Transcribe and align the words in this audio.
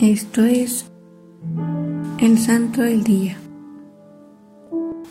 Esto 0.00 0.44
es 0.44 0.86
el 2.18 2.36
Santo 2.38 2.82
del 2.82 3.04
Día. 3.04 3.36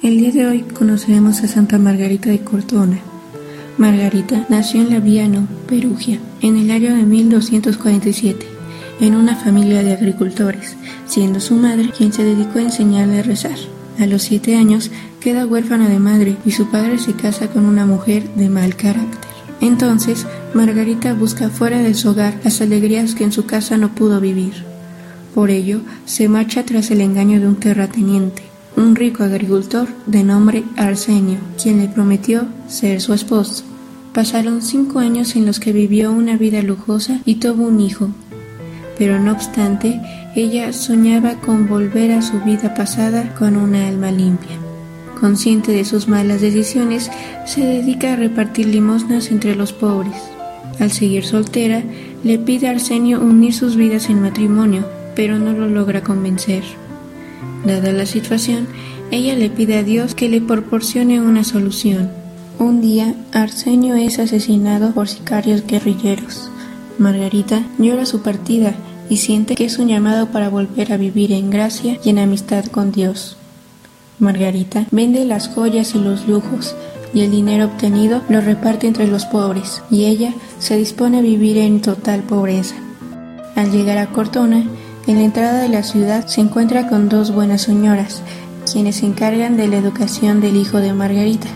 El 0.02 0.18
día 0.18 0.32
de 0.34 0.46
hoy 0.46 0.60
conoceremos 0.60 1.42
a 1.42 1.48
Santa 1.48 1.80
Margarita 1.80 2.30
de 2.30 2.42
Cortona. 2.42 3.00
Margarita 3.78 4.46
nació 4.50 4.82
en 4.82 4.90
Laviano, 4.90 5.48
Perugia, 5.70 6.20
en 6.42 6.58
el 6.58 6.70
año 6.70 6.94
de 6.98 7.04
1247, 7.04 8.46
en 9.00 9.16
una 9.16 9.38
familia 9.38 9.84
de 9.84 9.94
agricultores, 9.94 10.76
siendo 11.08 11.40
su 11.40 11.56
madre 11.56 11.90
quien 11.98 12.12
se 12.12 12.26
dedicó 12.26 12.60
a 12.60 12.64
enseñarle 12.64 13.20
a 13.20 13.24
rezar. 13.24 13.58
A 14.00 14.06
los 14.06 14.24
siete 14.24 14.58
años 14.58 14.92
queda 15.22 15.46
huérfana 15.46 15.88
de 15.88 16.00
madre 16.00 16.36
y 16.46 16.52
su 16.52 16.70
padre 16.70 17.00
se 17.00 17.14
casa 17.14 17.48
con 17.48 17.66
una 17.66 17.86
mujer 17.86 18.28
de 18.36 18.50
mal 18.50 18.76
carácter. 18.76 19.32
Entonces, 19.62 20.28
Margarita 20.54 21.14
busca 21.14 21.50
fuera 21.50 21.80
de 21.80 21.94
su 21.94 22.10
hogar 22.10 22.38
las 22.44 22.60
alegrías 22.60 23.16
que 23.16 23.24
en 23.24 23.32
su 23.32 23.46
casa 23.46 23.78
no 23.78 23.96
pudo 23.96 24.20
vivir. 24.20 24.73
Por 25.34 25.50
ello, 25.50 25.82
se 26.06 26.30
marcha 26.30 26.64
tras 26.64 26.92
el 26.92 27.02
engaño 27.02 27.40
de 27.40 27.48
un 27.48 27.56
terrateniente, 27.56 28.44
un 28.78 28.96
rico 28.96 29.24
agricultor 29.24 29.88
de 30.06 30.24
nombre 30.24 30.64
Arsenio, 30.78 31.40
quien 31.62 31.80
le 31.80 31.88
prometió 31.88 32.46
ser 32.68 33.02
su 33.02 33.14
esposo. 33.14 33.64
Pasaron 34.14 34.62
cinco 34.62 35.00
años 35.00 35.36
en 35.36 35.48
los 35.48 35.60
que 35.60 35.74
vivió 35.74 36.12
una 36.12 36.38
vida 36.38 36.62
lujosa 36.62 37.20
y 37.26 37.36
tuvo 37.36 37.64
un 37.64 37.80
hijo. 37.80 38.10
Pero 38.98 39.20
no 39.20 39.32
obstante, 39.32 40.00
ella 40.36 40.72
soñaba 40.72 41.36
con 41.36 41.68
volver 41.68 42.12
a 42.12 42.22
su 42.22 42.40
vida 42.42 42.76
pasada 42.76 43.34
con 43.34 43.58
una 43.58 43.88
alma 43.88 44.12
limpia. 44.12 44.58
Consciente 45.20 45.72
de 45.72 45.86
sus 45.86 46.08
malas 46.08 46.42
decisiones, 46.42 47.10
se 47.46 47.62
dedica 47.62 48.14
a 48.14 48.18
repartir 48.18 48.68
limosnas 48.68 49.32
entre 49.32 49.56
los 49.56 49.74
pobres. 49.74 50.14
Al 50.80 50.92
seguir 50.92 51.26
soltera, 51.26 51.84
le 52.24 52.38
pide 52.38 52.68
a 52.68 52.72
Arsenio 52.72 53.20
unir 53.20 53.54
sus 53.54 53.76
vidas 53.76 54.10
en 54.10 54.22
matrimonio, 54.22 54.86
pero 55.16 55.40
no 55.40 55.54
lo 55.54 55.68
logra 55.68 56.02
convencer. 56.02 56.64
Dada 57.66 57.92
la 57.92 58.06
situación, 58.06 58.68
ella 59.12 59.36
le 59.36 59.50
pide 59.50 59.78
a 59.78 59.84
Dios 59.84 60.16
que 60.16 60.30
le 60.30 60.42
proporcione 60.42 61.22
una 61.22 61.44
solución. 61.44 62.10
Un 62.60 62.82
día, 62.82 63.16
Arsenio 63.32 63.96
es 63.96 64.20
asesinado 64.20 64.92
por 64.92 65.08
sicarios 65.08 65.66
guerrilleros. 65.66 66.50
Margarita 66.98 67.64
llora 67.80 68.06
su 68.06 68.22
partida 68.22 68.74
y 69.10 69.18
siente 69.18 69.56
que 69.56 69.66
es 69.66 69.80
un 69.80 69.88
llamado 69.88 70.28
para 70.28 70.50
volver 70.50 70.94
a 70.94 70.98
vivir 70.98 71.32
en 71.32 71.50
gracia 71.50 72.00
y 72.04 72.10
en 72.10 72.20
amistad 72.20 72.66
con 72.66 72.92
Dios. 72.92 73.38
Margarita 74.20 74.86
vende 74.92 75.26
las 75.26 75.50
joyas 75.50 75.96
y 75.96 76.00
los 76.00 76.28
lujos, 76.28 76.76
y 77.14 77.22
el 77.22 77.32
dinero 77.32 77.66
obtenido 77.66 78.22
lo 78.30 78.42
reparte 78.42 78.88
entre 78.88 79.08
los 79.08 79.26
pobres, 79.26 79.82
y 79.92 80.06
ella 80.06 80.34
se 80.60 80.78
dispone 80.78 81.20
a 81.20 81.22
vivir 81.22 81.58
en 81.58 81.82
total 81.82 82.22
pobreza. 82.22 82.76
Al 83.56 83.72
llegar 83.72 83.98
a 83.98 84.08
Cortona, 84.08 84.64
en 85.08 85.18
la 85.18 85.24
entrada 85.24 85.62
de 85.62 85.70
la 85.70 85.84
ciudad 85.84 86.28
se 86.28 86.42
encuentra 86.42 86.88
con 86.88 87.10
dos 87.10 87.32
buenas 87.32 87.62
señoras, 87.62 88.22
quienes 88.72 88.98
se 88.98 89.06
encargan 89.06 89.58
de 89.58 89.68
la 89.68 89.78
educación 89.78 90.40
del 90.40 90.56
hijo 90.56 90.78
de 90.78 90.94
Margarita, 90.94 91.50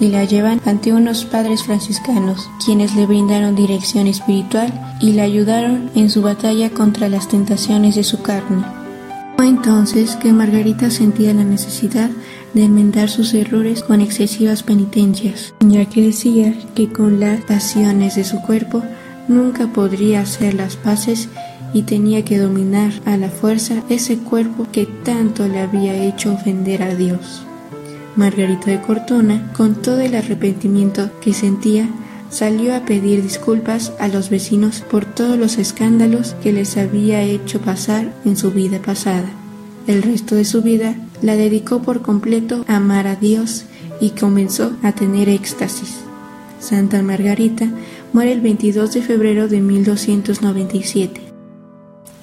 y 0.00 0.08
la 0.08 0.24
llevan 0.24 0.60
ante 0.66 0.92
unos 0.92 1.24
padres 1.24 1.62
franciscanos, 1.62 2.50
quienes 2.64 2.94
le 2.94 3.06
brindaron 3.06 3.54
dirección 3.54 4.06
espiritual 4.06 4.72
y 5.00 5.12
la 5.12 5.22
ayudaron 5.22 5.90
en 5.94 6.10
su 6.10 6.22
batalla 6.22 6.70
contra 6.70 7.08
las 7.08 7.28
tentaciones 7.28 7.94
de 7.94 8.04
su 8.04 8.20
carne. 8.20 8.64
Fue 9.36 9.48
entonces 9.48 10.16
que 10.16 10.32
Margarita 10.32 10.90
sentía 10.90 11.32
la 11.32 11.44
necesidad 11.44 12.10
de 12.52 12.64
enmendar 12.64 13.08
sus 13.08 13.32
errores 13.32 13.82
con 13.82 14.00
excesivas 14.00 14.62
penitencias, 14.62 15.54
ya 15.60 15.84
que 15.86 16.02
decía 16.02 16.54
que 16.74 16.92
con 16.92 17.20
las 17.20 17.40
pasiones 17.42 18.16
de 18.16 18.24
su 18.24 18.40
cuerpo 18.42 18.82
nunca 19.28 19.68
podría 19.68 20.20
hacer 20.20 20.54
las 20.54 20.76
paces 20.76 21.28
y 21.74 21.82
tenía 21.82 22.24
que 22.24 22.38
dominar 22.38 22.92
a 23.04 23.16
la 23.16 23.28
fuerza 23.28 23.82
ese 23.88 24.18
cuerpo 24.18 24.66
que 24.70 24.86
tanto 24.86 25.48
le 25.48 25.60
había 25.60 25.94
hecho 25.94 26.32
ofender 26.32 26.82
a 26.82 26.94
Dios. 26.94 27.44
Margarita 28.16 28.70
de 28.70 28.80
Cortona, 28.80 29.50
con 29.56 29.74
todo 29.76 30.00
el 30.00 30.14
arrepentimiento 30.14 31.10
que 31.20 31.32
sentía, 31.32 31.88
salió 32.30 32.74
a 32.74 32.84
pedir 32.84 33.22
disculpas 33.22 33.92
a 33.98 34.08
los 34.08 34.30
vecinos 34.30 34.80
por 34.80 35.04
todos 35.04 35.38
los 35.38 35.58
escándalos 35.58 36.34
que 36.42 36.52
les 36.52 36.76
había 36.76 37.22
hecho 37.22 37.60
pasar 37.60 38.12
en 38.24 38.36
su 38.36 38.50
vida 38.50 38.80
pasada. 38.80 39.30
El 39.86 40.02
resto 40.02 40.34
de 40.34 40.44
su 40.44 40.62
vida 40.62 40.94
la 41.22 41.36
dedicó 41.36 41.82
por 41.82 42.02
completo 42.02 42.64
a 42.68 42.76
amar 42.76 43.06
a 43.06 43.16
Dios 43.16 43.64
y 44.00 44.10
comenzó 44.10 44.72
a 44.82 44.92
tener 44.92 45.28
éxtasis. 45.28 45.98
Santa 46.60 47.02
Margarita 47.02 47.68
muere 48.12 48.32
el 48.32 48.40
22 48.40 48.94
de 48.94 49.02
febrero 49.02 49.48
de 49.48 49.60
1297. 49.60 51.31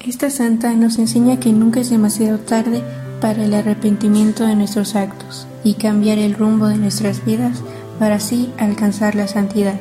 Esta 0.00 0.30
santa 0.30 0.72
nos 0.72 0.98
enseña 0.98 1.38
que 1.38 1.52
nunca 1.52 1.80
es 1.80 1.90
demasiado 1.90 2.38
tarde 2.38 2.82
para 3.20 3.44
el 3.44 3.52
arrepentimiento 3.52 4.46
de 4.46 4.56
nuestros 4.56 4.96
actos 4.96 5.46
y 5.62 5.74
cambiar 5.74 6.16
el 6.16 6.32
rumbo 6.32 6.68
de 6.68 6.78
nuestras 6.78 7.22
vidas 7.26 7.62
para 7.98 8.14
así 8.14 8.50
alcanzar 8.56 9.14
la 9.14 9.28
santidad. 9.28 9.78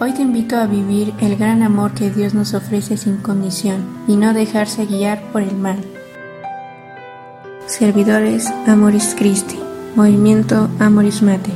Hoy 0.00 0.14
te 0.14 0.22
invito 0.22 0.56
a 0.56 0.66
vivir 0.66 1.14
el 1.20 1.36
gran 1.36 1.62
amor 1.62 1.92
que 1.94 2.10
Dios 2.10 2.34
nos 2.34 2.54
ofrece 2.54 2.96
sin 2.96 3.18
condición 3.18 3.86
y 4.08 4.16
no 4.16 4.34
dejarse 4.34 4.86
guiar 4.86 5.22
por 5.30 5.42
el 5.42 5.54
mal. 5.54 5.78
Servidores 7.66 8.48
Amoris 8.66 9.14
Christi, 9.16 9.60
Movimiento 9.94 10.68
Amoris 10.80 11.22
Mater. 11.22 11.54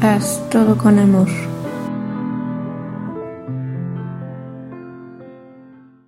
Haz 0.00 0.42
todo 0.50 0.76
con 0.76 0.98
amor. 0.98 1.28